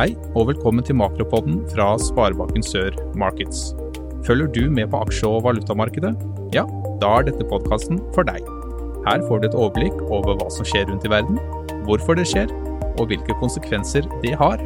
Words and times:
Hei, 0.00 0.14
og 0.32 0.46
velkommen 0.48 0.80
til 0.80 0.96
Makropodden 0.96 1.58
fra 1.74 1.90
Sparebanken 2.00 2.62
Sør 2.64 2.94
Markets. 3.20 3.74
Følger 4.24 4.46
du 4.54 4.70
med 4.72 4.88
på 4.88 4.96
aksje- 5.04 5.28
og 5.28 5.42
valutamarkedet? 5.44 6.14
Ja, 6.56 6.62
da 7.02 7.10
er 7.18 7.26
dette 7.26 7.44
podkasten 7.44 8.00
for 8.14 8.24
deg. 8.24 8.40
Her 9.04 9.20
får 9.28 9.42
du 9.42 9.48
et 9.50 9.58
overblikk 9.60 10.00
over 10.08 10.40
hva 10.40 10.48
som 10.56 10.64
skjer 10.64 10.88
rundt 10.88 11.04
i 11.04 11.12
verden, 11.12 11.36
hvorfor 11.84 12.16
det 12.16 12.24
skjer, 12.32 12.48
og 12.96 13.12
hvilke 13.12 13.36
konsekvenser 13.44 14.08
det 14.24 14.32
har. 14.40 14.56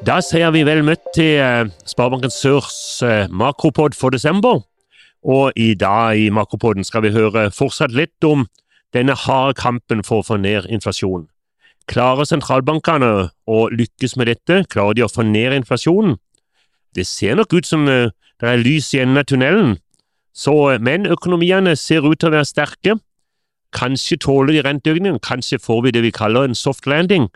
Da 0.00 0.22
sier 0.24 0.48
vi 0.56 0.64
vel 0.64 0.80
møtt 0.88 1.12
til 1.12 1.42
eh, 1.44 1.66
Sparebanken 1.84 2.32
Sørs 2.32 3.02
eh, 3.04 3.28
makropod 3.28 4.00
for 4.00 4.16
desember. 4.16 4.64
Og 5.24 5.52
i 5.56 5.72
dag 5.74 6.18
i 6.20 6.28
makropoden 6.28 6.84
skal 6.84 7.04
vi 7.06 7.14
høre 7.14 7.48
fortsatt 7.54 7.94
litt 7.96 8.24
om 8.28 8.44
denne 8.94 9.16
harde 9.16 9.56
kampen 9.58 10.04
for 10.04 10.20
å 10.20 10.26
få 10.26 10.36
ned 10.40 10.68
inflasjonen. 10.70 11.26
Klarer 11.90 12.28
sentralbankene 12.28 13.30
å 13.48 13.58
lykkes 13.72 14.16
med 14.16 14.30
dette? 14.30 14.62
Klarer 14.72 14.96
de 14.96 15.04
å 15.04 15.10
få 15.12 15.24
ned 15.26 15.56
inflasjonen? 15.56 16.18
Det 16.94 17.06
ser 17.08 17.36
nok 17.36 17.52
ut 17.56 17.66
som 17.68 17.88
eh, 17.88 18.12
det 18.40 18.50
er 18.50 18.62
lys 18.62 18.92
i 18.94 19.00
enden 19.02 19.20
av 19.20 19.26
tunnelen, 19.28 19.74
så, 20.34 20.76
men 20.82 21.06
økonomiene 21.06 21.74
ser 21.78 22.06
ut 22.06 22.18
til 22.20 22.30
å 22.30 22.34
være 22.34 22.48
sterke. 22.48 22.96
Kanskje 23.74 24.18
tåler 24.22 24.54
de 24.54 24.62
renteøkningen, 24.66 25.20
kanskje 25.22 25.60
får 25.62 25.82
vi 25.84 25.92
det 25.94 26.04
vi 26.04 26.14
kaller 26.14 26.48
en 26.48 26.58
soft 26.58 26.86
landing 26.90 27.28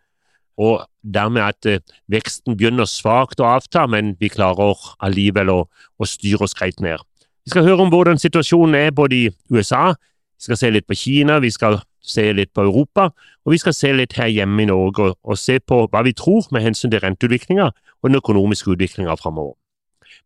og 0.59 0.89
dermed 1.07 1.43
at 1.45 1.67
eh, 1.71 1.83
veksten 2.11 2.57
begynner 2.59 2.89
svakt 2.91 3.41
å 3.41 3.47
avta, 3.47 3.87
men 3.87 4.17
vi 4.19 4.31
klarer 4.33 4.75
allikevel 5.07 5.53
å, 5.55 5.61
å 5.71 6.09
styre 6.09 6.49
oss 6.49 6.57
greit 6.59 6.83
ned. 6.83 7.05
Vi 7.49 7.51
skal 7.51 7.65
høre 7.65 7.81
om 7.81 7.89
hvordan 7.89 8.19
situasjonen 8.21 8.75
er 8.75 8.91
både 8.93 9.17
i 9.17 9.29
USA, 9.49 9.95
vi 10.37 10.45
skal 10.45 10.59
se 10.61 10.69
litt 10.71 10.85
på 10.85 10.97
Kina, 11.01 11.39
vi 11.41 11.49
skal 11.49 11.79
se 12.05 12.27
litt 12.37 12.51
på 12.53 12.61
Europa, 12.61 13.07
og 13.47 13.55
vi 13.55 13.59
skal 13.63 13.73
se 13.73 13.93
litt 13.97 14.13
her 14.21 14.29
hjemme 14.29 14.67
i 14.67 14.67
Norge 14.69 15.07
og, 15.07 15.17
og 15.25 15.41
se 15.41 15.57
på 15.57 15.79
hva 15.89 16.03
vi 16.05 16.13
tror 16.13 16.45
med 16.53 16.67
hensyn 16.67 16.93
til 16.93 17.01
renteutviklinga 17.01 17.71
og 17.71 18.11
den 18.11 18.21
økonomiske 18.21 18.75
utviklinga 18.75 19.17
framover. 19.17 19.57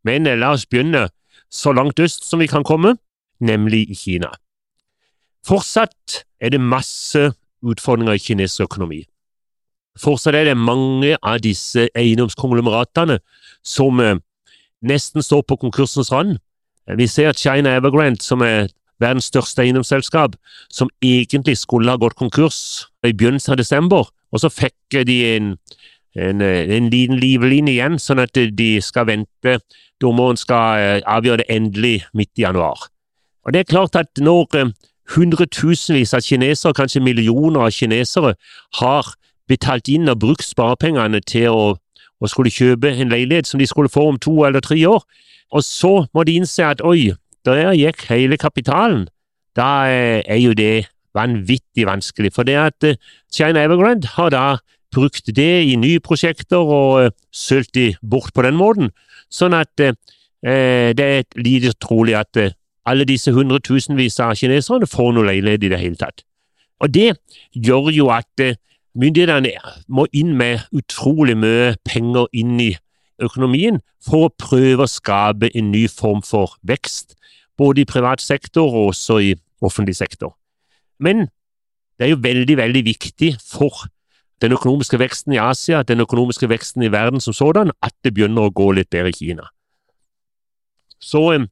Men 0.03 0.27
eh, 0.27 0.35
la 0.35 0.51
oss 0.57 0.67
begynne 0.67 1.05
så 1.47 1.71
langt 1.71 2.03
øst 2.03 2.27
som 2.27 2.43
vi 2.43 2.51
kan 2.51 2.67
komme, 2.67 2.97
nemlig 3.39 3.85
i 3.87 3.95
Kina. 3.95 4.35
Fortsatt 5.47 6.25
er 6.43 6.51
det 6.51 6.61
masse 6.61 7.29
utfordringer 7.63 8.19
i 8.19 8.27
kinesisk 8.27 8.67
økonomi. 8.67 9.05
Fortsatt 9.95 10.35
er 10.35 10.51
det 10.51 10.59
mange 10.59 11.15
av 11.23 11.39
disse 11.47 11.87
eiendomskonglomeratene 11.95 13.23
som 13.63 14.03
eh, 14.03 14.17
nesten 14.83 15.23
står 15.23 15.47
på 15.47 15.63
konkursens 15.69 16.11
rand. 16.11 16.41
Vi 16.99 17.07
ser 17.07 17.29
at 17.29 17.39
China 17.39 17.77
Evergrande, 17.77 18.23
som 18.23 18.43
er 18.43 18.69
verdens 19.03 19.31
største 19.31 19.63
eiendomsselskap, 19.63 20.37
som 20.71 20.91
egentlig 21.03 21.57
skulle 21.59 21.91
ha 21.91 21.99
gått 22.01 22.19
konkurs 22.19 22.89
i 23.07 23.13
begynnelsen 23.13 23.55
av 23.55 23.61
desember, 23.61 24.11
og 24.33 24.41
så 24.43 24.51
fikk 24.53 25.03
de 25.07 25.19
en, 25.37 25.57
en, 26.17 26.43
en 26.43 26.91
liten 26.91 27.19
livline 27.21 27.71
igjen, 27.71 27.99
sånn 27.99 28.23
at 28.23 28.35
de 28.35 28.71
skal 28.83 29.09
vente. 29.11 29.59
Dommeren 30.03 30.39
skal 30.41 30.81
eh, 30.83 31.03
avgjøre 31.07 31.43
det 31.43 31.51
endelig 31.53 31.97
midt 32.15 32.33
i 32.39 32.47
januar. 32.47 32.89
Og 33.47 33.55
det 33.55 33.63
er 33.63 33.71
klart 33.71 33.99
at 33.99 34.19
når 34.19 34.59
eh, 34.59 34.73
hundretusenvis 35.15 36.15
av 36.15 36.25
kinesere, 36.27 36.75
kanskje 36.75 37.05
millioner 37.05 37.69
av 37.69 37.75
kinesere, 37.75 38.35
har 38.81 39.13
betalt 39.51 39.91
inn 39.93 40.11
og 40.11 40.21
brukt 40.23 40.47
sparepengene 40.47 41.21
til 41.29 41.51
å, 41.53 41.65
å, 42.23 42.31
skulle 42.31 42.53
kjøpe 42.55 42.93
en 42.93 43.11
leilighet 43.11 43.49
som 43.49 43.61
de 43.61 43.67
skulle 43.67 43.93
få 43.93 44.07
om 44.13 44.21
to 44.23 44.45
eller 44.47 44.63
tre 44.63 44.79
år, 44.87 45.03
og 45.53 45.65
så 45.67 46.07
må 46.15 46.25
de 46.25 46.39
innse 46.41 46.65
at 46.65 46.83
oi, 46.87 47.13
der 47.45 47.75
gikk 47.75 48.07
hele 48.09 48.39
kapitalen. 48.41 49.09
Da 49.59 49.85
eh, 49.91 50.23
er 50.25 50.39
jo 50.41 50.55
det 50.57 50.87
vanvittig 51.15 51.85
vanskelig, 51.87 52.33
for 52.33 52.49
det 52.49 52.57
at 52.57 52.87
eh, 52.89 52.97
China 53.35 53.65
Evergrande 53.67 54.09
har 54.15 54.31
da 54.33 54.47
brukt 54.93 55.29
det 55.37 55.65
i 55.67 55.77
nye 55.81 56.01
prosjekter 56.05 56.61
og 56.61 56.99
uh, 57.01 57.13
sølt 57.33 57.71
de 57.75 57.95
bort 58.05 58.35
på 58.37 58.45
den 58.45 58.59
måten, 58.61 58.91
sånn 59.33 59.57
at 59.57 59.81
eh, 59.81 59.95
det 60.93 61.07
er 61.07 61.25
lite 61.41 61.73
trolig 61.81 62.17
at 62.19 62.37
alle 62.85 63.07
disse 63.09 63.33
hundretusenvis 63.33 64.19
av 64.21 64.35
kineserne 64.37 64.89
får 64.91 65.15
noe 65.17 65.31
leilighet 65.31 65.65
i 65.65 65.71
det 65.73 65.81
hele 65.81 65.97
tatt. 65.97 66.25
Og 66.83 66.93
det 66.93 67.15
gjør 67.55 67.89
jo 67.95 68.11
at 68.13 68.43
Myndighetene 68.99 69.55
må 69.89 70.07
inn 70.13 70.35
med 70.37 70.67
utrolig 70.77 71.37
mye 71.41 71.73
penger 71.89 72.29
inn 72.37 72.59
i 72.61 72.73
økonomien 73.23 73.81
for 74.05 74.27
å 74.27 74.35
prøve 74.37 74.85
å 74.85 74.91
skape 74.91 75.49
en 75.57 75.71
ny 75.73 75.87
form 75.89 76.21
for 76.27 76.59
vekst, 76.67 77.17
både 77.57 77.83
i 77.83 77.89
privat 77.89 78.21
sektor 78.21 78.69
og 78.69 78.93
også 78.93 79.19
i 79.23 79.33
offentlig 79.65 79.97
sektor. 79.97 80.35
Men 81.01 81.29
det 81.99 82.09
er 82.09 82.15
jo 82.15 82.23
veldig, 82.23 82.57
veldig 82.59 82.85
viktig 82.85 83.35
for 83.41 83.87
den 84.43 84.53
økonomiske 84.57 84.99
veksten 84.99 85.37
i 85.37 85.41
Asia, 85.41 85.83
den 85.87 86.03
økonomiske 86.03 86.49
veksten 86.51 86.83
i 86.83 86.91
verden 86.93 87.23
som 87.23 87.37
sådan, 87.37 87.71
at 87.83 87.95
det 88.05 88.15
begynner 88.15 88.49
å 88.49 88.55
gå 88.55 88.73
litt 88.75 88.91
bedre 88.91 89.13
i 89.13 89.17
Kina. 89.17 89.47
Så 91.03 91.23
eh, 91.33 91.47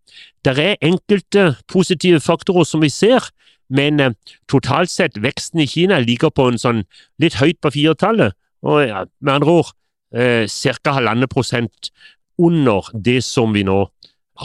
det 0.44 0.56
er 0.58 0.80
enkelte 0.82 1.54
positive 1.70 2.20
faktorer 2.20 2.66
som 2.66 2.82
vi 2.82 2.90
ser, 2.90 3.30
men 3.70 4.00
eh, 4.00 4.14
totalt 4.50 4.90
sett, 4.90 5.18
veksten 5.22 5.62
i 5.62 5.68
Kina 5.70 6.00
ligger 6.02 6.32
på 6.34 6.48
en 6.50 6.58
sånn 6.60 6.84
litt 7.22 7.38
høyt 7.40 7.60
på 7.62 7.72
firetallet, 7.76 8.36
og 8.66 8.82
ja, 8.84 9.04
med 9.22 9.34
andre 9.38 9.56
ord 9.62 9.72
eh, 10.14 10.44
ca. 10.50 10.96
halvannen 10.98 11.30
prosent 11.30 11.92
under 12.40 12.90
det 12.92 13.20
som 13.24 13.54
vi 13.54 13.64
nå 13.66 13.84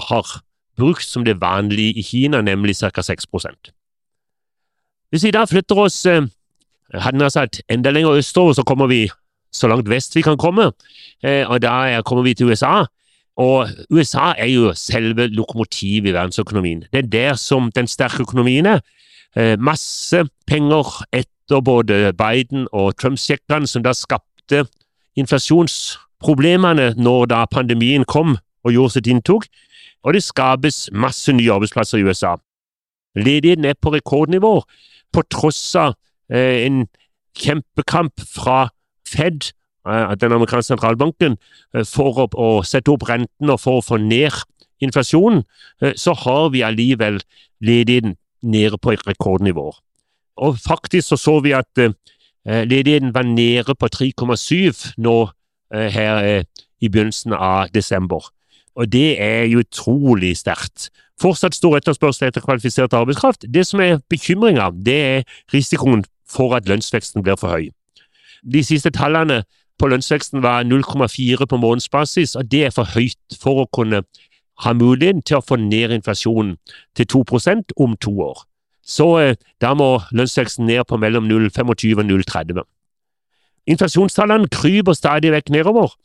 har 0.07 0.37
brukt 0.75 1.07
som 1.07 1.25
det 1.25 1.39
vanlige 1.41 1.99
i 1.99 2.03
Kina, 2.03 2.41
nemlig 2.41 2.77
ca. 2.77 3.01
6 3.01 3.25
Hvis 5.09 5.23
vi 5.23 5.31
da 5.31 5.45
flytter 5.45 5.79
oss 5.79 6.05
eh, 6.05 6.27
hadde 6.93 7.23
jeg 7.23 7.31
sagt, 7.31 7.61
enda 7.69 7.91
lenger 7.91 8.19
østover, 8.19 8.53
så 8.53 8.63
kommer 8.63 8.87
vi 8.87 9.09
så 9.51 9.67
langt 9.67 9.89
vest 9.89 10.15
vi 10.15 10.21
kan 10.21 10.37
komme, 10.37 10.71
eh, 11.23 11.47
og 11.49 11.61
da 11.61 12.01
kommer 12.05 12.23
vi 12.23 12.33
til 12.33 12.51
USA. 12.51 12.85
Og 13.35 13.67
USA 13.91 14.33
er 14.37 14.47
jo 14.47 14.71
selve 14.73 15.27
lokomotivet 15.27 16.09
i 16.09 16.13
verdensøkonomien. 16.13 16.85
Det 16.93 17.03
er 17.03 17.07
der 17.07 17.33
som 17.35 17.71
den 17.71 17.87
sterke 17.87 18.23
økonomien 18.23 18.65
er. 18.65 18.79
Eh, 19.35 19.57
masse 19.59 20.23
penger 20.47 21.03
etter 21.11 21.59
både 21.61 22.13
Biden 22.15 22.67
og 22.71 22.95
Trump-sjekkene, 22.95 23.67
som 23.67 23.83
da 23.83 23.91
skapte 23.93 24.63
inflasjonsproblemene 25.19 26.93
når 26.95 27.27
da 27.31 27.43
pandemien 27.51 28.05
kom 28.07 28.37
og 28.63 28.71
gjorde 28.71 28.95
sitt 28.95 29.09
inntog. 29.11 29.43
Og 30.05 30.15
det 30.15 30.23
skapes 30.23 30.89
masse 30.93 31.33
nye 31.33 31.51
arbeidsplasser 31.51 31.99
i 31.99 32.07
USA. 32.07 32.35
Ledigheten 33.15 33.65
er 33.65 33.75
på 33.81 33.91
rekordnivå, 33.93 34.61
på 35.13 35.23
tross 35.31 35.61
av 35.79 35.95
eh, 36.31 36.65
en 36.65 36.85
kjempekamp 37.35 38.23
fra 38.23 38.69
Fed, 39.07 39.51
eh, 39.87 40.15
den 40.19 40.35
amerikanske 40.35 40.73
sentralbanken, 40.73 41.37
eh, 41.75 41.83
for 41.83 42.23
å, 42.23 42.27
å, 42.33 42.49
sette 42.63 42.91
opp 42.91 43.07
renten 43.09 43.51
og 43.51 43.59
for 43.61 43.79
å 43.79 43.85
få 43.85 43.99
ned 44.01 44.35
inflasjonen, 44.83 45.43
eh, 45.81 45.95
så 45.99 46.15
har 46.25 46.49
vi 46.55 46.63
allikevel 46.65 47.19
ledigheten 47.63 48.17
nede 48.45 48.77
på 48.77 48.93
et 48.93 49.03
rekordnivå. 49.07 49.73
Og 50.37 50.57
faktisk 50.59 51.07
så, 51.07 51.17
så 51.17 51.39
vi 51.39 51.55
at 51.55 51.77
eh, 51.77 51.93
ledigheten 52.45 53.13
var 53.13 53.23
nede 53.23 53.75
på 53.75 53.89
3,7 53.95 54.93
nå 54.97 55.17
eh, 55.73 55.89
her 55.91 56.23
eh, 56.23 56.43
i 56.81 56.89
begynnelsen 56.89 57.33
av 57.33 57.71
desember. 57.73 58.29
Og 58.75 58.91
det 58.91 59.21
er 59.21 59.45
jo 59.47 59.63
utrolig 59.63 60.37
sterkt. 60.37 60.89
Fortsatt 61.21 61.55
stor 61.55 61.77
etterspørsel 61.77 62.27
etter 62.27 62.43
kvalifisert 62.43 62.93
arbeidskraft. 62.93 63.45
Det 63.53 63.63
som 63.67 63.79
er 63.79 64.01
bekymringa, 64.09 64.69
det 64.85 64.99
er 65.01 65.23
risikoen 65.53 66.03
for 66.27 66.55
at 66.55 66.67
lønnsveksten 66.67 67.23
blir 67.23 67.39
for 67.39 67.55
høy. 67.55 67.69
De 68.43 68.63
siste 68.63 68.91
tallene 68.91 69.43
på 69.79 69.87
lønnsveksten 69.87 70.43
var 70.43 70.63
0,4 70.67 71.45
på 71.45 71.57
månedsbasis, 71.57 72.35
og 72.35 72.51
det 72.51 72.65
er 72.65 72.75
for 72.75 72.91
høyt 72.95 73.39
for 73.41 73.63
å 73.63 73.69
kunne 73.71 74.03
har 74.63 74.77
muligheten 74.77 75.23
til 75.25 75.39
å 75.39 75.45
få 75.45 75.57
ned 75.59 75.93
inflasjonen 75.95 76.55
til 76.95 77.07
2 77.11 77.23
om 77.75 77.95
to 77.97 78.13
år. 78.23 78.43
Så 78.85 79.07
eh, 79.19 79.35
da 79.61 79.73
må 79.73 79.97
lønnsveksten 80.13 80.67
ned 80.69 80.85
på 80.87 80.99
mellom 81.01 81.27
0,25 81.27 82.03
og 82.03 82.05
0,30. 82.05 82.61
Inflasjonstallene 83.73 84.51
kryper 84.53 84.93
stadig 84.93 85.33
vekk 85.33 85.49
nedover. 85.55 85.95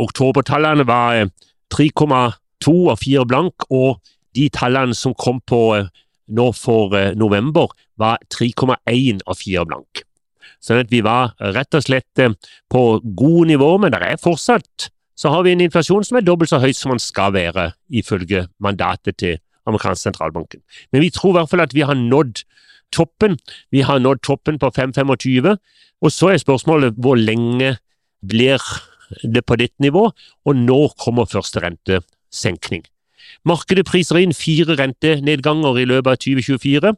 Oktobertallene 0.00 0.86
var 0.88 1.28
3,2 1.74 1.92
eh, 2.00 2.88
og 2.88 2.98
4 3.02 3.26
blank, 3.28 3.68
og 3.68 4.00
de 4.34 4.48
tallene 4.48 4.96
som 4.96 5.14
kom 5.14 5.42
på 5.46 5.60
eh, 5.76 5.92
nå 6.34 6.48
for 6.56 6.96
november, 7.20 7.68
var 8.00 8.16
3,1 8.32 9.20
og 9.28 9.36
4 9.36 9.66
blank. 9.68 10.06
Sånn 10.64 10.80
at 10.80 10.88
vi 10.88 11.02
var 11.04 11.34
rett 11.52 11.76
og 11.76 11.84
slett 11.84 12.22
på 12.72 12.82
gode 13.04 13.50
nivå, 13.50 13.74
men 13.76 13.92
det 13.92 14.00
er 14.00 14.22
fortsatt 14.22 14.88
så 15.16 15.30
har 15.30 15.44
vi 15.46 15.52
en 15.54 15.62
inflasjon 15.62 16.04
som 16.06 16.18
er 16.18 16.26
dobbelt 16.26 16.50
så 16.50 16.60
høy 16.62 16.72
som 16.74 16.94
den 16.94 17.02
skal 17.02 17.34
være, 17.34 17.72
ifølge 17.90 18.46
mandatet 18.62 19.18
til 19.22 19.38
amerikansk 19.66 20.08
sentralbanken. 20.08 20.60
Men 20.92 21.04
vi 21.04 21.12
tror 21.14 21.34
i 21.34 21.38
hvert 21.38 21.50
fall 21.52 21.64
at 21.64 21.74
vi 21.74 21.86
har 21.86 21.96
nådd 21.98 22.42
toppen. 22.94 23.38
Vi 23.72 23.84
har 23.86 24.02
nådd 24.02 24.22
toppen 24.26 24.58
på 24.58 24.70
5,25, 24.74 25.54
og 26.02 26.12
så 26.12 26.32
er 26.32 26.42
spørsmålet 26.42 26.98
hvor 27.00 27.18
lenge 27.18 27.76
blir 28.26 28.62
det 29.22 29.44
på 29.46 29.56
dette 29.56 29.82
nivå, 29.82 30.10
og 30.44 30.56
når 30.56 30.94
kommer 31.04 31.30
første 31.30 31.62
rentesenkning. 31.62 32.84
Markedet 33.44 33.86
priser 33.88 34.20
inn 34.20 34.34
fire 34.36 34.76
rentenedganger 34.78 35.80
i 35.80 35.86
løpet 35.88 36.10
av 36.10 36.20
2024. 36.22 36.92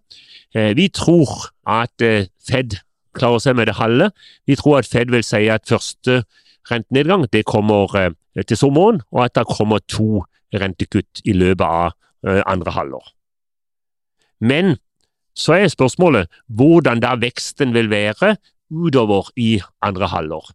Eh, 0.54 0.72
vi 0.78 0.88
tror 0.94 1.50
at 1.66 2.02
eh, 2.02 2.28
Fed 2.46 2.78
klarer 3.16 3.42
seg 3.42 3.56
med 3.58 3.70
det 3.70 3.78
halve. 3.78 4.10
Vi 4.46 4.56
tror 4.58 4.80
at 4.80 4.90
Fed 4.90 5.10
vil 5.10 5.24
si 5.26 5.46
at 5.52 5.66
første 5.68 6.22
rentenedgang 6.70 7.26
det 7.32 7.44
kommer 7.46 8.14
til 8.48 8.58
sommeren, 8.58 9.02
og 9.12 9.24
at 9.24 9.36
det 9.38 9.46
kommer 9.50 9.82
to 9.88 10.24
rentekutt 10.54 11.22
i 11.24 11.34
løpet 11.36 11.64
av 11.64 12.42
andre 12.46 12.74
halvår. 12.74 13.06
Men 14.40 14.76
så 15.36 15.56
er 15.56 15.72
spørsmålet 15.72 16.30
hvordan 16.48 17.00
da 17.04 17.14
veksten 17.20 17.74
vil 17.76 17.90
være 17.92 18.36
utover 18.72 19.30
i 19.36 19.60
andre 19.84 20.08
halvår. 20.12 20.50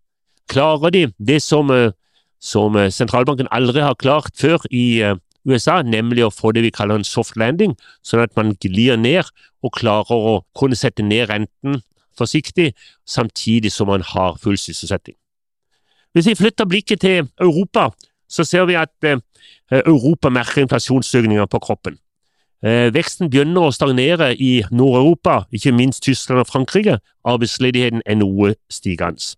Klarer 0.50 0.94
de 0.94 1.04
det 1.18 1.42
som, 1.42 1.70
som 2.42 2.78
sentralbanken 2.92 3.50
aldri 3.52 3.82
har 3.82 3.96
klart 3.96 4.34
før 4.38 4.66
i 4.72 5.14
USA, 5.48 5.82
nemlig 5.82 6.26
å 6.26 6.34
få 6.34 6.52
det 6.54 6.66
vi 6.66 6.74
kaller 6.74 7.00
en 7.00 7.08
soft 7.08 7.38
landing, 7.40 7.74
sånn 8.06 8.22
at 8.26 8.36
man 8.38 8.54
glir 8.62 8.98
ned 9.00 9.30
og 9.66 9.74
klarer 9.78 10.28
å 10.34 10.36
kunne 10.58 10.78
sette 10.78 11.06
ned 11.06 11.30
renten 11.32 11.82
forsiktig, 12.18 12.74
samtidig 13.08 13.72
som 13.72 13.90
man 13.90 14.04
har 14.06 14.38
full 14.42 14.60
sysselsetting. 14.60 15.16
Hvis 16.14 16.28
vi 16.28 16.36
flytter 16.36 16.66
blikket 16.66 17.02
til 17.02 17.28
Europa, 17.42 17.90
så 18.30 18.44
ser 18.44 18.66
vi 18.66 18.74
at 18.80 18.92
eh, 19.04 19.18
Europa 19.72 20.30
merker 20.30 20.62
inflasjonsøkninger 20.62 21.46
på 21.46 21.60
kroppen. 21.60 21.98
Eh, 22.62 22.94
veksten 22.94 23.30
begynner 23.32 23.68
å 23.68 23.74
stagnere 23.74 24.36
i 24.36 24.62
Nord-Europa, 24.72 25.46
ikke 25.52 25.74
minst 25.74 26.04
Tyskland 26.04 26.44
og 26.44 26.48
Frankrike. 26.48 27.00
Arbeidsledigheten 27.26 28.04
er 28.06 28.20
noe 28.20 28.54
stigende. 28.70 29.36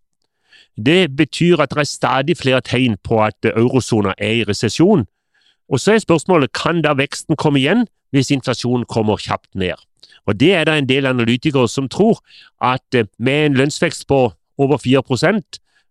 Det 0.75 1.15
betyr 1.15 1.61
at 1.61 1.69
det 1.69 1.77
er 1.77 1.87
stadig 1.87 2.37
flere 2.37 2.61
tegn 2.61 2.97
på 3.03 3.21
at 3.23 3.45
eurosona 3.45 4.15
er 4.17 4.41
i 4.41 4.45
resesjon, 4.49 5.05
og 5.69 5.79
så 5.79 5.93
er 5.93 6.01
spørsmålet 6.03 6.51
kan 6.53 6.81
da 6.81 6.95
veksten 6.97 7.37
komme 7.37 7.61
igjen 7.61 7.85
hvis 8.13 8.31
inflasjonen 8.33 8.85
kommer 8.89 9.21
kjapt 9.21 9.55
ned. 9.55 9.77
Og 10.25 10.39
Det 10.39 10.53
er 10.53 10.63
det 10.65 10.77
en 10.77 10.89
del 10.89 11.05
analytikere 11.05 11.67
som 11.69 11.89
tror 11.89 12.19
at 12.61 12.95
eh, 12.95 13.05
med 13.19 13.45
en 13.45 13.53
lønnsvekst 13.53 14.07
på 14.07 14.33
over 14.57 14.77
4 14.77 14.97
eh, 14.97 15.41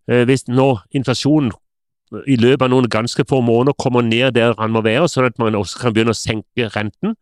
hvis 0.07 0.47
nå 0.51 0.67
inflasjonen 0.91 1.51
i 2.27 2.35
løpet 2.37 2.65
av 2.65 2.71
noen 2.73 2.89
ganske 2.91 3.25
få 3.29 3.39
måneder 3.41 3.75
kommer 3.79 4.03
ned 4.05 4.35
der 4.35 4.55
han 4.59 4.73
må 4.73 4.83
være, 4.85 5.07
sånn 5.09 5.29
at 5.29 5.39
man 5.41 5.55
også 5.57 5.79
kan 5.81 5.93
begynne 5.95 6.13
å 6.13 6.17
senke 6.17 6.69
renten, 6.75 7.15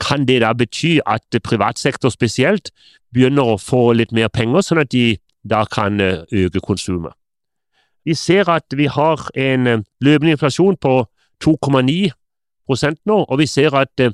kan 0.00 0.24
det 0.26 0.40
da 0.44 0.52
bety 0.56 0.98
at 1.06 1.40
privatsektor 1.44 2.12
spesielt 2.12 2.70
begynner 3.12 3.54
å 3.54 3.60
få 3.60 3.90
litt 3.98 4.12
mer 4.16 4.30
penger, 4.32 4.64
sånn 4.64 4.82
at 4.84 4.92
de 4.94 5.18
da 5.44 5.64
kan 5.64 6.00
eh, 6.00 6.22
øke 6.32 6.60
konsumet. 6.60 7.12
Vi 8.04 8.14
ser 8.14 8.48
at 8.48 8.64
vi 8.76 8.86
har 8.86 9.28
en 9.36 9.84
løpende 10.00 10.36
inflasjon 10.36 10.76
på 10.80 11.04
2,9% 11.44 13.00
nå, 13.06 13.18
og 13.24 13.38
vi 13.38 13.46
ser 13.46 13.76
at 13.76 14.00
eh, 14.00 14.12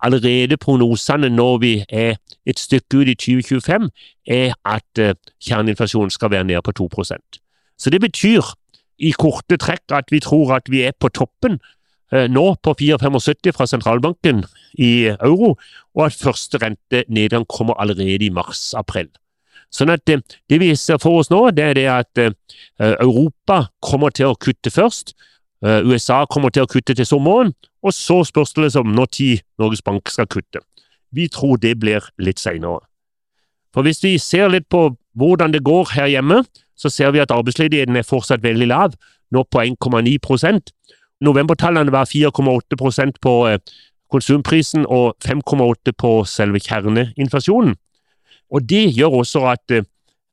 allerede 0.00 0.56
prognosene 0.56 1.28
når 1.32 1.58
vi 1.58 1.72
er 1.88 2.16
et 2.46 2.60
stykke 2.60 3.02
ut 3.02 3.08
i 3.08 3.14
2025, 3.14 3.90
er 4.26 4.54
at 4.64 5.00
eh, 5.00 5.16
kjerneinflasjonen 5.40 6.10
skal 6.10 6.30
være 6.30 6.44
nede 6.44 6.62
på 6.62 6.72
2 6.72 6.88
Så 7.76 7.92
det 7.92 8.00
betyr 8.04 8.54
i 8.98 9.12
korte 9.12 9.58
trekk 9.60 9.92
at 9.92 10.12
vi 10.12 10.22
tror 10.24 10.54
at 10.56 10.70
vi 10.72 10.82
er 10.88 10.96
på 10.96 11.10
toppen 11.12 11.58
eh, 12.12 12.26
nå 12.32 12.46
på 12.64 12.74
4,75 12.80 13.52
fra 13.56 13.68
sentralbanken 13.68 14.44
i 14.80 15.12
euro, 15.18 15.56
og 15.96 16.06
at 16.06 16.18
første 16.20 16.60
rentenedgang 16.62 17.46
kommer 17.48 17.76
allerede 17.80 18.24
i 18.24 18.32
mars-april. 18.32 19.10
Sånn 19.74 19.90
at 19.92 20.06
det, 20.08 20.22
det 20.48 20.60
vi 20.62 20.70
ser 20.78 21.00
for 21.02 21.20
oss 21.20 21.28
nå, 21.28 21.50
det 21.52 21.64
er 21.64 21.76
det 21.76 21.88
at 21.90 22.20
Europa 22.78 23.66
kommer 23.82 24.14
til 24.14 24.30
å 24.30 24.38
kutte 24.38 24.70
først, 24.70 25.12
Eh, 25.64 25.80
USA 25.88 26.24
kommer 26.28 26.52
til 26.52 26.66
å 26.66 26.70
kutte 26.70 26.94
til 26.96 27.08
sommeren, 27.08 27.54
og 27.82 27.94
så 27.94 28.20
spørs 28.28 28.52
det 28.56 28.66
liksom 28.66 28.92
når 28.94 29.08
tid 29.16 29.44
Norges 29.60 29.82
Bank 29.84 30.10
skal 30.12 30.28
kutte. 30.28 30.60
Vi 31.16 31.28
tror 31.32 31.56
det 31.62 31.78
blir 31.80 32.04
litt 32.20 32.42
senere. 32.42 32.84
For 33.72 33.86
hvis 33.86 34.02
vi 34.04 34.16
ser 34.20 34.50
litt 34.52 34.68
på 34.72 34.90
hvordan 35.16 35.54
det 35.54 35.64
går 35.64 35.94
her 35.94 36.10
hjemme, 36.12 36.42
så 36.76 36.92
ser 36.92 37.12
vi 37.14 37.22
at 37.24 37.32
arbeidsledigheten 37.34 37.96
er 37.96 38.06
fortsatt 38.06 38.44
veldig 38.44 38.68
lav, 38.70 38.96
nå 39.32 39.42
på 39.50 39.62
1,9% 39.64 40.72
Novembertallene 41.24 41.92
var 41.92 42.04
4,8% 42.04 43.20
på 43.22 43.34
eh, 43.48 43.58
konsumprisen 44.12 44.86
og 44.86 45.16
5,8 45.24 45.94
på 45.96 46.12
selve 46.28 46.60
kjerneinflasjonen. 46.60 47.76
Og 48.50 48.68
Det 48.68 48.84
gjør 48.94 49.22
også 49.22 49.46
at 49.50 49.70
eh, 49.72 49.86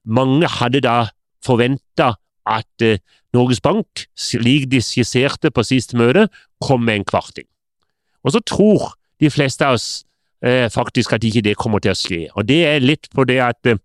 mange 0.06 0.48
hadde 0.48 0.84
da 0.84 1.08
forventa 1.46 2.14
at 2.46 2.82
eh, 2.84 3.00
Norges 3.34 3.62
Bank, 3.62 4.06
slik 4.16 4.70
de 4.72 4.82
skisserte 4.82 5.52
på 5.52 5.64
siste 5.64 5.98
møte, 5.98 6.28
kom 6.62 6.84
med 6.84 7.02
en 7.02 7.06
kvarting. 7.06 7.48
Og 8.24 8.36
så 8.36 8.40
tror 8.40 8.94
de 9.20 9.32
fleste 9.32 9.66
av 9.66 9.80
oss 9.80 10.04
eh, 10.44 10.70
faktisk 10.70 11.14
at 11.14 11.24
ikke 11.24 11.42
det 11.42 11.58
kommer 11.58 11.80
til 11.80 11.96
å 11.96 11.98
skje. 11.98 12.28
Og 12.36 12.46
det 12.48 12.66
er 12.68 12.84
litt 12.84 13.08
på 13.16 13.24
det 13.24 13.40
at 13.42 13.72
eh, 13.72 13.80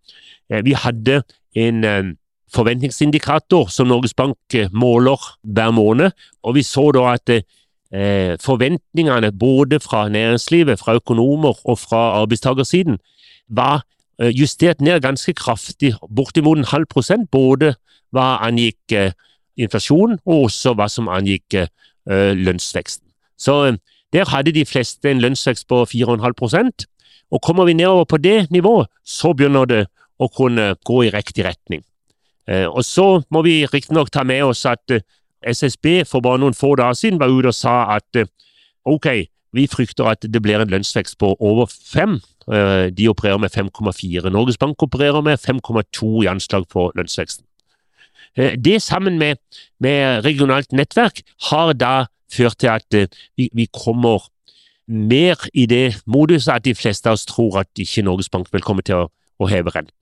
vi 0.67 0.75
hadde 0.75 1.23
en 1.57 1.85
eh, 1.85 2.11
forventningsindikator 2.55 3.69
som 3.73 3.89
Norges 3.89 4.15
Bank 4.15 4.55
eh, 4.55 4.71
måler 4.73 5.21
hver 5.43 5.71
måned, 5.71 6.11
og 6.43 6.55
vi 6.55 6.62
så 6.62 6.91
da 6.97 7.12
at 7.15 7.31
eh, 7.35 8.37
forventningene 8.41 9.33
både 9.33 9.81
fra 9.81 10.09
næringslivet, 10.09 10.79
fra 10.79 10.95
økonomer 10.95 11.61
og 11.65 11.79
fra 11.79 12.21
arbeidstakersiden 12.23 12.99
var 13.49 13.85
justert 14.35 14.81
ned 14.81 15.00
ganske 15.00 15.31
kraftig, 15.33 15.93
bortimot 16.11 16.59
en 16.59 16.67
halv 16.67 16.89
prosent, 16.91 17.31
både 17.31 17.77
hva 18.15 18.39
angikk 18.45 18.95
eh, 18.97 19.12
inflasjon, 19.59 20.19
og 20.25 20.49
også 20.49 20.75
hva 20.79 20.89
som 20.91 21.11
angikk 21.12 21.59
eh, 21.59 21.69
lønnsveksten. 22.39 23.06
Så 23.39 23.59
eh, 23.69 23.79
der 24.15 24.31
hadde 24.33 24.55
de 24.56 24.65
fleste 24.67 25.11
en 25.11 25.21
lønnsvekst 25.23 25.69
på 25.69 25.83
4,5% 25.91 26.87
og 27.29 27.43
kommer 27.45 27.69
vi 27.69 27.77
nedover 27.77 28.06
på 28.09 28.17
det 28.17 28.49
nivået, 28.50 28.89
så 29.05 29.35
begynner 29.37 29.69
det 29.69 29.83
å 30.19 30.31
kunne 30.33 30.73
gå 30.89 31.03
i 31.05 31.11
riktig 31.12 31.45
retning. 31.45 31.83
Og 32.49 32.81
så 32.87 33.21
må 33.29 33.43
vi 33.45 33.67
riktignok 33.69 34.09
ta 34.09 34.23
med 34.25 34.41
oss 34.47 34.62
at 34.65 34.81
SSB 35.45 36.06
for 36.09 36.25
bare 36.25 36.41
noen 36.41 36.56
få 36.56 36.71
dager 36.81 36.97
siden 36.97 37.21
var 37.21 37.29
ute 37.29 37.50
og 37.50 37.56
sa 37.56 37.75
at 37.99 38.23
ok, 38.89 39.09
vi 39.53 39.67
frykter 39.69 40.09
at 40.09 40.25
det 40.25 40.41
blir 40.41 40.56
en 40.56 40.73
lønnsvekst 40.73 41.19
på 41.21 41.35
over 41.37 41.69
5. 41.69 42.17
De 42.97 43.09
opererer 43.12 43.43
med 43.43 43.53
5,4. 43.53 44.33
Norges 44.33 44.56
Bank 44.56 44.81
opererer 44.83 45.21
med 45.21 45.37
5,2 45.45 46.25
i 46.25 46.31
anslag 46.33 46.65
på 46.73 46.89
lønnsveksten. 46.97 47.45
Eh, 48.39 48.59
det 48.65 48.83
sammen 48.83 49.19
med, 49.19 49.37
med 49.81 50.25
regionalt 50.25 50.73
nettverk 50.73 51.23
har 51.50 51.73
da 51.73 52.06
ført 52.33 52.59
til 52.59 52.71
at 52.73 52.95
eh, 52.95 53.09
vi, 53.37 53.49
vi 53.53 53.67
kommer 53.85 54.29
mer 54.87 55.37
i 55.55 55.67
det 55.67 56.00
moduset 56.06 56.55
at 56.55 56.65
de 56.65 56.75
fleste 56.75 57.09
av 57.09 57.19
oss 57.19 57.27
tror 57.27 57.61
at 57.61 57.69
ikke 57.78 58.02
Norges 58.02 58.28
Bank 58.28 58.52
vil 58.52 58.64
komme 58.64 58.83
til 58.83 59.05
å, 59.05 59.09
å 59.38 59.49
heve 59.50 59.73
renten. 59.75 59.95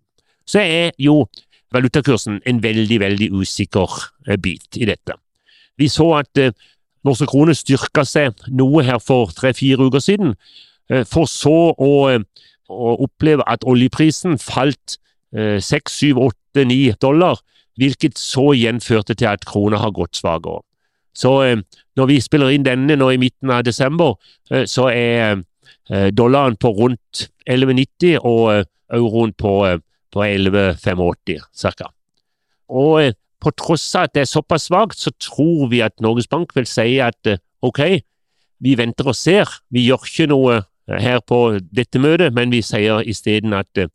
Så 0.47 0.61
er 0.63 0.93
jo 0.99 1.25
valutakursen 1.75 2.41
en 2.47 2.63
veldig, 2.63 3.01
veldig 3.01 3.31
usikker 3.33 3.89
eh, 4.29 4.39
bit 4.39 4.77
i 4.77 4.87
dette. 4.89 5.17
Vi 5.79 5.89
så 5.93 6.11
at 6.21 6.41
eh, 6.41 6.55
norske 7.07 7.29
kroner 7.31 7.57
styrka 7.57 8.05
seg 8.07 8.47
noe 8.49 8.85
her 8.87 9.01
for 9.03 9.33
tre-fire 9.37 9.89
uker 9.89 10.03
siden, 10.03 10.37
eh, 10.91 11.05
for 11.09 11.31
så 11.31 11.73
å, 11.73 11.93
å, 12.69 12.95
oppleve 13.07 13.47
at 13.47 13.67
oljeprisen 13.67 14.39
falt 14.43 15.01
seks, 15.37 15.99
syv, 15.99 16.21
åtte, 16.23 16.63
ni 16.65 16.79
dollar 17.03 17.43
hvilket 17.77 18.17
så 18.17 18.55
igjen 18.55 18.79
førte 18.81 19.13
til 19.19 19.29
at 19.29 19.43
krona 19.45 19.77
har 19.83 19.91
gått 19.93 20.17
svakere. 20.17 20.63
Så 21.13 21.33
når 21.99 22.09
vi 22.09 22.17
spiller 22.25 22.55
inn 22.55 22.65
denne 22.65 22.97
nå 22.97 23.11
i 23.13 23.19
midten 23.21 23.51
av 23.53 23.67
desember, 23.67 24.15
så 24.71 24.87
er 24.89 25.43
dollaren 26.17 26.57
på 26.57 26.71
rundt 26.79 27.27
11,90 27.51 28.23
og 28.23 28.65
euroen 28.95 29.35
på, 29.37 29.53
på 30.17 30.25
11,85 30.25 31.77
ca. 31.77 31.91
Og 32.73 33.15
på 33.43 33.53
tross 33.61 33.85
av 33.95 34.09
at 34.09 34.17
det 34.17 34.25
er 34.25 34.31
såpass 34.31 34.71
svakt, 34.71 34.99
så 34.99 35.13
tror 35.23 35.69
vi 35.71 35.83
at 35.85 36.01
Norges 36.03 36.29
Bank 36.31 36.55
vil 36.57 36.67
si 36.69 36.97
at 37.05 37.37
ok, 37.63 37.83
vi 38.65 38.73
venter 38.79 39.13
og 39.13 39.17
ser, 39.17 39.51
vi 39.71 39.85
gjør 39.87 40.09
ikke 40.09 40.31
noe 40.33 40.63
her 40.89 41.21
på 41.27 41.59
dette 41.75 42.01
møtet, 42.01 42.35
men 42.35 42.53
vi 42.55 42.63
sier 42.65 43.05
isteden 43.05 43.55
at 43.57 43.69
det 43.77 43.91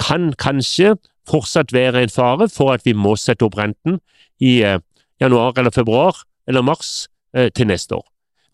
kan 0.00 0.32
kanskje 0.40 0.96
fortsatt 1.28 1.72
være 1.72 2.02
en 2.02 2.12
fare 2.12 2.48
for 2.50 2.72
at 2.74 2.86
vi 2.86 2.94
må 2.96 3.14
sette 3.20 3.44
opp 3.46 3.58
renten 3.58 4.00
i 4.42 4.62
eh, 4.66 4.80
januar 5.22 5.58
eller 5.58 5.70
februar 5.70 6.24
eller 6.48 6.64
mars 6.66 7.06
eh, 7.36 7.50
til 7.54 7.68
neste 7.70 7.94
år. 8.00 8.06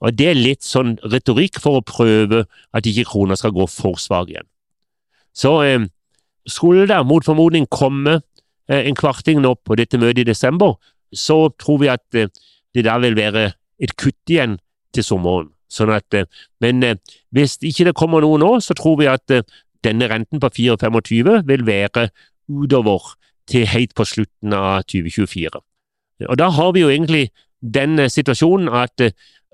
Og 0.05 0.15
Det 0.15 0.29
er 0.31 0.39
litt 0.39 0.63
sånn 0.63 0.99
retorikk 1.03 1.59
for 1.63 1.79
å 1.79 1.87
prøve 1.87 2.45
at 2.77 2.87
ikke 2.87 3.09
krona 3.09 3.39
skal 3.39 3.55
gå 3.57 3.67
for 3.71 3.99
svak 3.99 4.31
igjen. 4.31 4.47
Så 5.35 5.55
eh, 5.65 5.87
skulle 6.47 6.87
det 6.89 6.99
mot 7.07 7.25
formodning 7.25 7.67
komme 7.71 8.21
eh, 8.69 8.87
en 8.87 8.97
kvarting 8.97 9.43
nå 9.43 9.55
på 9.65 9.77
dette 9.79 9.99
møtet 9.99 10.25
i 10.25 10.31
desember, 10.31 10.77
så 11.13 11.49
tror 11.61 11.83
vi 11.83 11.93
at 11.93 12.19
eh, 12.19 12.31
det 12.75 12.85
da 12.87 12.99
vil 13.03 13.17
være 13.17 13.53
et 13.83 13.95
kutt 13.97 14.31
igjen 14.31 14.59
til 14.95 15.07
sommeren. 15.07 15.51
Sånn 15.69 15.93
at, 15.93 16.15
eh, 16.17 16.29
men 16.65 16.85
hvis 17.35 17.59
ikke 17.61 17.91
det 17.91 17.97
kommer 17.99 18.25
noe 18.25 18.41
nå, 18.41 18.55
så 18.65 18.77
tror 18.77 18.99
vi 19.01 19.09
at 19.11 19.27
denne 19.85 20.09
renten 20.11 20.41
på 20.43 20.51
4,25 20.57 21.45
vil 21.49 21.67
være 21.67 22.09
utover 22.49 23.15
til 23.49 23.67
helt 23.69 23.95
på 23.97 24.05
slutten 24.05 24.55
av 24.57 24.85
2024. 24.89 25.61
Og 26.29 26.39
Da 26.39 26.49
har 26.51 26.73
vi 26.75 26.83
jo 26.83 26.91
egentlig 26.91 27.29
den 27.63 28.01
situasjonen 28.11 28.69
at 28.69 29.01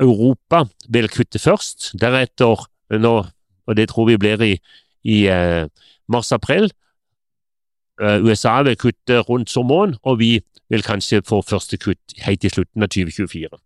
Europa 0.01 0.65
vil 0.89 1.09
kutte 1.09 1.39
først, 1.39 1.93
deretter, 2.01 2.65
nå, 2.91 3.15
og 3.67 3.77
det 3.77 3.89
tror 3.91 4.09
vi 4.09 4.17
blir 4.19 4.43
i, 4.43 4.55
i 5.05 5.19
mars-april, 6.09 6.71
USA 8.01 8.57
vil 8.67 8.75
kutte 8.77 9.21
rundt 9.23 9.53
sommeren, 9.53 9.95
og 10.03 10.19
vi 10.19 10.41
vil 10.69 10.83
kanskje 10.83 11.23
få 11.27 11.43
første 11.47 11.79
kutt 11.79 12.17
helt 12.25 12.45
i 12.45 12.51
slutten 12.51 12.83
av 12.83 12.91
2024. 12.91 13.61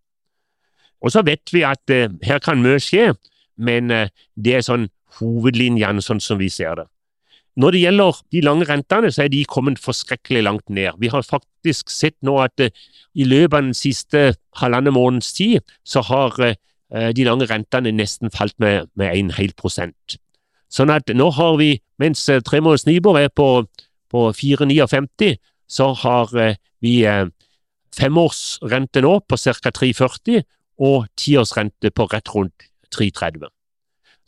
Og 1.01 1.15
så 1.15 1.23
vet 1.27 1.53
vi 1.55 1.65
at 1.67 1.95
uh, 1.95 2.13
her 2.27 2.43
kan 2.43 2.63
mye 2.63 2.81
skje, 2.83 3.13
men 3.59 3.93
uh, 3.95 4.07
det 4.37 4.59
er 4.59 4.67
sånn 4.67 4.89
hovedlinjene 5.19 6.03
sånn 6.05 6.23
som 6.23 6.41
vi 6.41 6.51
ser 6.53 6.81
det. 6.81 6.89
Når 7.59 7.75
det 7.75 7.83
gjelder 7.83 8.19
de 8.35 8.43
lange 8.47 8.67
rentene, 8.69 9.11
så 9.11 9.25
er 9.25 9.33
de 9.33 9.43
kommet 9.51 9.81
forskrekkelig 9.83 10.45
langt 10.47 10.69
ned. 10.71 10.95
Vi 11.03 11.11
har 11.11 11.27
faktisk 11.27 11.91
sett 11.91 12.15
nå 12.23 12.37
at 12.39 12.63
i 12.63 13.27
løpet 13.27 13.57
av 13.57 13.65
den 13.65 13.75
siste 13.75 14.21
halvannen 14.61 14.95
måneds 14.95 15.33
tid, 15.35 15.67
så 15.83 16.05
har 16.07 16.37
de 16.39 17.25
lange 17.27 17.49
rentene 17.51 17.91
nesten 17.91 18.31
falt 18.31 18.55
med, 18.63 18.87
med 18.95 19.35
hel 19.35 19.51
prosent. 19.59 20.21
Sånn 20.69 20.93
at 20.93 21.09
nå 21.17 21.31
har 21.37 21.57
vi, 21.61 21.77
mens 22.01 22.27
tremåneders 22.27 22.87
Nibor 22.89 23.19
er 23.21 23.31
på, 23.33 23.65
på 24.13 24.25
4,59, 24.37 25.37
så 25.69 25.93
har 26.05 26.33
vi 26.85 26.95
femårsrente 27.97 29.03
nå 29.05 29.19
på 29.27 29.39
ca. 29.41 29.73
3,40 29.81 30.43
og 30.79 31.07
tiårsrente 31.19 31.91
på 31.91 32.07
rett 32.13 32.35
rundt 32.35 32.69
3,30. 32.95 33.49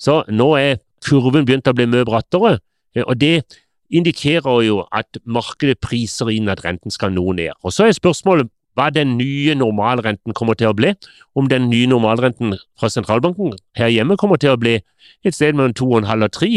Så 0.00 0.22
nå 0.32 0.52
er 0.58 0.80
kurven 1.04 1.46
begynt 1.48 1.68
å 1.68 1.76
bli 1.76 1.86
mye 1.88 2.06
brattere, 2.08 2.58
eh, 2.96 3.04
og 3.04 3.20
det 3.20 3.44
indikerer 3.90 4.62
jo 4.64 4.84
at 4.94 5.18
markedet 5.24 5.80
priser 5.82 6.30
inn 6.30 6.48
at 6.48 6.62
renten 6.64 6.92
skal 6.94 7.12
noe 7.12 7.34
ned. 7.34 7.52
Og 7.64 7.72
Så 7.72 7.86
er 7.86 7.96
spørsmålet 7.96 8.50
hva 8.80 8.88
den 8.94 9.18
nye 9.18 9.52
normalrenten 9.58 10.32
kommer 10.36 10.56
til 10.56 10.70
å 10.70 10.76
bli, 10.76 10.94
om 11.36 11.50
den 11.52 11.68
nye 11.68 11.88
normalrenten 11.90 12.54
fra 12.80 12.88
sentralbanken 12.88 13.52
her 13.76 13.92
hjemme 13.92 14.16
kommer 14.16 14.40
til 14.40 14.54
å 14.54 14.60
bli 14.60 14.78
et 15.26 15.36
sted 15.36 15.52
mellom 15.56 15.74
2,5 15.76 16.24
og 16.24 16.32
3, 16.38 16.50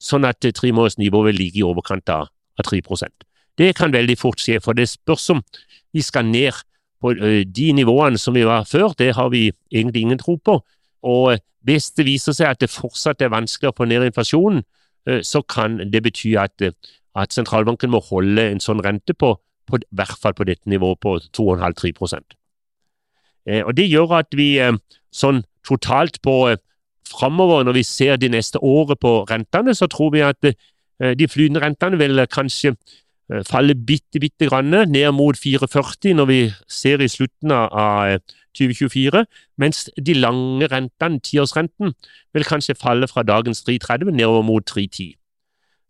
sånn 0.00 0.28
at 0.28 0.44
tremånedersnivået 0.44 1.00
nivå 1.00 1.24
vil 1.30 1.40
ligge 1.40 1.62
i 1.62 1.64
overkant 1.64 2.12
av 2.12 2.28
3 2.60 2.82
Det 3.56 3.74
kan 3.76 3.92
veldig 3.92 4.18
fort 4.18 4.40
skje, 4.40 4.60
for 4.60 4.76
det 4.76 4.88
spørs 4.88 5.30
om 5.30 5.42
vi 5.92 6.02
skal 6.02 6.24
ned 6.28 6.52
på 7.00 7.14
de 7.14 7.72
nivåene 7.72 8.18
som 8.18 8.34
vi 8.34 8.44
var 8.44 8.64
før, 8.68 8.92
det 8.98 9.14
har 9.16 9.30
vi 9.32 9.50
egentlig 9.72 10.02
ingen 10.02 10.18
tro 10.18 10.36
på. 10.36 10.60
Og 11.02 11.38
hvis 11.64 11.90
det 11.96 12.04
viser 12.04 12.36
seg 12.36 12.50
at 12.50 12.60
det 12.60 12.70
fortsatt 12.70 13.22
er 13.22 13.32
vanskelig 13.32 13.70
å 13.70 13.76
få 13.76 13.88
ned 13.88 14.04
inflasjonen, 14.04 14.62
så 15.24 15.40
kan 15.42 15.78
det 15.80 16.02
bety 16.04 16.36
at, 16.36 16.60
at 17.16 17.32
sentralbanken 17.32 17.90
må 17.90 18.02
holde 18.04 18.50
en 18.50 18.60
sånn 18.60 18.82
rente 18.84 19.16
på, 19.16 19.32
på, 19.70 19.80
i 19.80 19.96
hvert 19.96 20.18
fall 20.22 20.34
på 20.36 20.44
dette 20.48 20.70
nivået 20.70 21.00
på 21.00 21.16
2,5-3 21.36 21.92
Og 23.64 23.76
Det 23.76 23.86
gjør 23.88 24.18
at 24.18 24.36
vi 24.36 24.58
sånn 25.10 25.42
totalt 25.66 26.20
på 26.22 26.56
framover, 27.10 27.64
når 27.64 27.72
vi 27.72 27.82
ser 27.82 28.16
de 28.16 28.28
neste 28.28 28.58
året 28.62 28.98
på 29.00 29.24
rentene, 29.30 29.74
så 29.74 29.86
tror 29.86 30.12
vi 30.14 30.20
at 30.20 30.38
de 31.18 31.28
flytende 31.28 31.62
rentene 31.64 31.98
vil 31.98 32.26
kanskje 32.30 32.76
Eh, 33.32 33.44
faller 33.46 33.74
bitte, 33.74 34.18
bitte 34.20 34.46
grann 34.46 34.70
ned 34.70 35.12
mot 35.12 35.36
4,40 35.36 36.14
når 36.14 36.26
vi 36.26 36.40
ser 36.68 37.00
i 37.00 37.08
slutten 37.08 37.52
av 37.54 38.18
2024, 38.58 39.20
eh, 39.20 39.24
mens 39.56 39.88
de 39.96 40.14
lange 40.14 40.66
rentene, 40.66 41.20
tiårsrenten, 41.20 41.94
vil 42.34 42.44
kanskje 42.44 42.74
falle 42.74 43.06
fra 43.08 43.22
dagens 43.22 43.62
3,30 43.62 44.10
nedover 44.10 44.42
mot 44.42 44.66
3,10. 44.66 45.14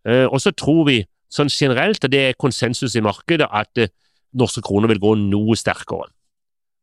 Eh, 0.04 0.26
og 0.26 0.40
så 0.40 0.50
tror 0.50 0.84
vi 0.84 1.04
sånn 1.30 1.50
generelt, 1.52 2.04
og 2.04 2.12
det 2.12 2.22
er 2.28 2.38
konsensus 2.38 2.96
i 2.98 3.04
markedet, 3.04 3.48
at 3.50 3.90
norske 4.36 4.62
kroner 4.62 4.90
vil 4.92 5.02
gå 5.02 5.14
noe 5.22 5.56
sterkere. 5.58 6.10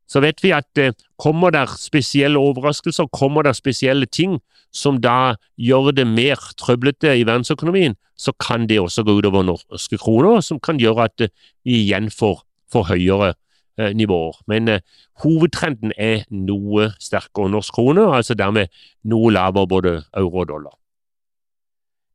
Så 0.08 0.22
vet 0.24 0.40
vi 0.40 0.54
at 0.56 0.80
kommer 1.20 1.52
det 1.52 1.66
spesielle 1.82 2.40
overraskelser, 2.40 3.10
kommer 3.12 3.44
det 3.44 3.58
spesielle 3.58 4.08
ting 4.08 4.38
som 4.72 5.02
da 5.02 5.36
gjør 5.60 5.92
det 5.96 6.06
mer 6.08 6.40
trøblete 6.60 7.14
i 7.18 7.26
verdensøkonomien, 7.28 7.98
så 8.18 8.34
kan 8.42 8.68
det 8.70 8.80
også 8.82 9.04
gå 9.06 9.18
utover 9.20 9.46
norske 9.46 9.98
kroner, 10.02 10.42
som 10.42 10.60
kan 10.60 10.80
gjøre 10.82 11.10
at 11.10 11.28
eh, 11.28 11.34
vi 11.66 11.84
igjen 11.84 12.10
får, 12.14 12.42
får 12.72 12.90
høyere 12.92 13.34
eh, 13.78 13.94
nivåer. 13.94 14.40
Men 14.50 14.72
eh, 14.74 14.82
hovedtrenden 15.24 15.94
er 15.98 16.26
noe 16.34 16.92
sterkere 17.04 17.52
norsk 17.54 17.78
krone, 17.78 18.08
altså 18.18 18.38
dermed 18.38 18.74
noe 19.06 19.32
lavere 19.34 19.70
både 19.70 19.96
euro 20.18 20.44
og 20.44 20.52
dollar. 20.54 20.76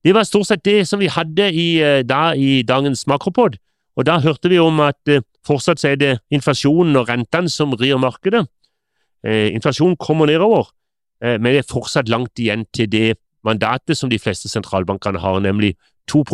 Det 0.04 0.14
var 0.14 0.26
stort 0.26 0.48
sett 0.48 0.64
det 0.64 0.82
som 0.88 1.00
vi 1.00 1.10
hadde 1.10 1.48
i, 1.54 1.80
eh, 1.82 2.02
da, 2.02 2.32
i 2.34 2.62
dagens 2.62 3.06
makropod, 3.06 3.58
og 3.96 4.06
da 4.06 4.18
hørte 4.18 4.48
vi 4.50 4.58
om 4.58 4.80
at 4.80 4.98
eh, 5.08 5.22
fortsatt 5.46 5.84
er 5.84 5.96
det 5.96 6.12
inflasjonen 6.30 6.96
og 6.96 7.08
rentene 7.08 7.48
som 7.48 7.74
rir 7.78 8.00
markedet. 8.02 8.46
Eh, 9.26 9.54
inflasjonen 9.54 9.96
kommer 9.96 10.26
nedover, 10.26 10.72
men 11.22 11.44
det 11.54 11.58
er 11.60 11.68
fortsatt 11.70 12.08
langt 12.10 12.40
igjen 12.42 12.64
til 12.74 12.88
det 12.90 13.14
mandatet 13.46 13.94
som 13.94 14.10
de 14.10 14.18
fleste 14.18 14.48
sentralbankene 14.50 15.20
har, 15.22 15.38
nemlig 15.38 15.76
2 16.10 16.24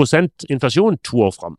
inflasjon 0.48 0.96
to 1.04 1.20
år 1.20 1.34
fram. 1.36 1.58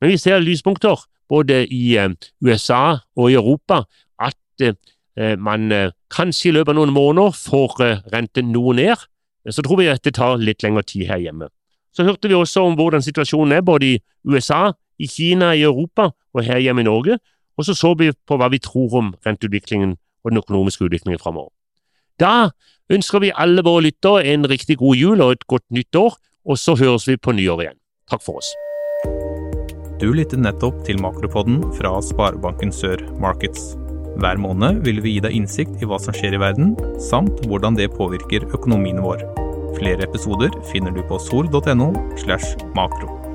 Men 0.00 0.10
vi 0.10 0.16
ser 0.16 0.38
lyspunkter 0.38 1.00
både 1.28 1.66
i 1.66 1.96
eh, 1.96 2.10
USA 2.44 2.98
og 3.16 3.30
i 3.30 3.34
Europa, 3.34 3.82
at 4.20 4.62
eh, 4.62 5.38
man 5.38 5.72
eh, 5.72 5.90
kanskje 6.12 6.50
i 6.50 6.52
løpet 6.52 6.74
av 6.74 6.78
noen 6.80 6.94
måneder 6.94 7.32
får 7.32 7.78
renten 8.12 8.52
noe 8.52 8.74
ned. 8.76 9.06
Så 9.50 9.62
tror 9.62 9.78
vi 9.78 9.90
at 9.90 10.02
det 10.04 10.16
tar 10.18 10.40
litt 10.42 10.64
lengre 10.64 10.82
tid 10.82 11.06
her 11.06 11.22
hjemme. 11.22 11.48
Så 11.94 12.04
hørte 12.04 12.28
vi 12.28 12.34
også 12.34 12.66
om 12.66 12.74
hvordan 12.76 13.02
situasjonen 13.02 13.56
er 13.56 13.64
både 13.64 13.86
i 13.86 13.98
USA, 14.26 14.72
i 14.98 15.06
Kina, 15.06 15.52
i 15.54 15.62
Europa 15.62 16.10
og 16.34 16.44
her 16.44 16.58
hjemme 16.58 16.82
i 16.82 16.88
Norge. 16.88 17.18
Og 17.56 17.64
så 17.64 17.74
så 17.74 17.94
vi 17.98 18.10
på 18.12 18.36
hva 18.36 18.50
vi 18.52 18.60
tror 18.60 18.98
om 18.98 19.14
renteutviklingen 19.26 19.96
og 20.24 20.32
den 20.32 20.42
økonomiske 20.42 20.84
utviklingen 20.84 21.22
framover. 21.22 21.52
Da 22.20 22.50
ønsker 22.92 23.22
vi 23.24 23.32
alle 23.34 23.64
våre 23.64 23.86
lyttere 23.88 24.24
en 24.32 24.48
riktig 24.48 24.78
god 24.82 24.96
jul 24.96 25.20
og 25.20 25.36
et 25.36 25.46
godt 25.46 25.64
nytt 25.70 25.96
år, 25.96 26.16
og 26.46 26.58
så 26.58 26.76
høres 26.76 27.08
vi 27.08 27.16
på 27.16 27.32
nyår 27.36 27.64
igjen. 27.64 27.80
Takk 28.10 28.22
for 28.24 28.42
oss. 28.42 28.52
Du 30.00 30.10
lyttet 30.12 30.42
nettopp 30.44 30.84
til 30.84 31.00
Makropodden 31.00 31.62
fra 31.78 31.96
Sparebanken 32.04 32.72
Sør 32.72 33.00
Markets. 33.20 33.74
Hver 34.16 34.38
måned 34.40 34.80
vil 34.86 35.02
vi 35.04 35.16
gi 35.16 35.24
deg 35.26 35.34
innsikt 35.36 35.82
i 35.82 35.88
hva 35.88 35.98
som 36.00 36.16
skjer 36.16 36.38
i 36.38 36.40
verden, 36.40 36.72
samt 37.02 37.42
hvordan 37.44 37.76
det 37.76 37.92
påvirker 37.92 38.48
økonomien 38.48 39.02
vår. 39.04 39.20
Flere 39.76 40.08
episoder 40.08 40.56
finner 40.72 40.94
du 40.96 41.02
på 41.04 41.20
sol.no 41.20 41.92
slash 42.24 42.56
makro. 42.78 43.25